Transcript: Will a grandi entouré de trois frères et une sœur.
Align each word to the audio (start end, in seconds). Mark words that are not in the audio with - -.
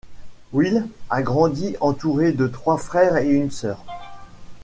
Will 0.51 0.89
a 1.11 1.21
grandi 1.21 1.75
entouré 1.79 2.31
de 2.33 2.47
trois 2.47 2.79
frères 2.79 3.17
et 3.17 3.29
une 3.29 3.51
sœur. 3.51 3.83